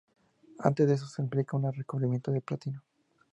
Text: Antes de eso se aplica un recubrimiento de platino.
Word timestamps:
Antes 0.57 0.87
de 0.87 0.95
eso 0.95 1.05
se 1.05 1.21
aplica 1.21 1.55
un 1.57 1.71
recubrimiento 1.71 2.31
de 2.31 2.41
platino. 2.41 2.81